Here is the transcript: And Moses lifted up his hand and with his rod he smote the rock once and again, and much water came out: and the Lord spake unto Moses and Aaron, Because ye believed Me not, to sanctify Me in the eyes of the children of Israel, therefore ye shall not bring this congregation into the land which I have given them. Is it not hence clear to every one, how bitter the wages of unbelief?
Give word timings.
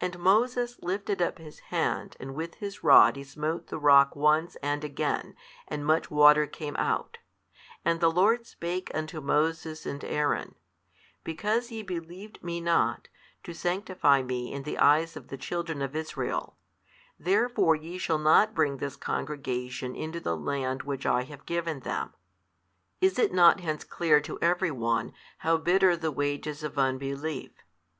And 0.00 0.20
Moses 0.20 0.80
lifted 0.80 1.20
up 1.20 1.38
his 1.38 1.58
hand 1.74 2.16
and 2.20 2.36
with 2.36 2.54
his 2.62 2.84
rod 2.84 3.16
he 3.16 3.24
smote 3.24 3.66
the 3.66 3.80
rock 3.80 4.14
once 4.14 4.54
and 4.62 4.84
again, 4.84 5.34
and 5.66 5.84
much 5.84 6.08
water 6.08 6.46
came 6.46 6.76
out: 6.76 7.18
and 7.84 7.98
the 7.98 8.08
Lord 8.08 8.46
spake 8.46 8.92
unto 8.94 9.20
Moses 9.20 9.84
and 9.84 10.04
Aaron, 10.04 10.54
Because 11.24 11.72
ye 11.72 11.82
believed 11.82 12.44
Me 12.44 12.60
not, 12.60 13.08
to 13.42 13.52
sanctify 13.52 14.22
Me 14.22 14.52
in 14.52 14.62
the 14.62 14.78
eyes 14.78 15.16
of 15.16 15.30
the 15.30 15.36
children 15.36 15.82
of 15.82 15.96
Israel, 15.96 16.56
therefore 17.18 17.74
ye 17.74 17.98
shall 17.98 18.18
not 18.20 18.54
bring 18.54 18.76
this 18.76 18.94
congregation 18.94 19.96
into 19.96 20.20
the 20.20 20.36
land 20.36 20.84
which 20.84 21.04
I 21.06 21.24
have 21.24 21.44
given 21.44 21.80
them. 21.80 22.14
Is 23.00 23.18
it 23.18 23.32
not 23.34 23.58
hence 23.58 23.82
clear 23.82 24.20
to 24.20 24.38
every 24.40 24.70
one, 24.70 25.12
how 25.38 25.56
bitter 25.56 25.96
the 25.96 26.12
wages 26.12 26.62
of 26.62 26.78
unbelief? 26.78 27.50